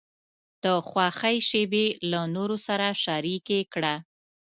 [0.63, 3.95] د خوښۍ شیبې له نورو سره شریکې کړه.